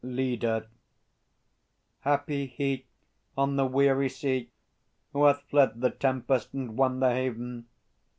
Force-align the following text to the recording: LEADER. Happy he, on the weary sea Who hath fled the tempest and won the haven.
LEADER. 0.03 0.65
Happy 1.99 2.47
he, 2.47 2.87
on 3.37 3.55
the 3.55 3.67
weary 3.67 4.09
sea 4.09 4.49
Who 5.13 5.25
hath 5.25 5.43
fled 5.43 5.79
the 5.79 5.91
tempest 5.91 6.55
and 6.55 6.75
won 6.75 6.99
the 7.01 7.11
haven. 7.11 7.67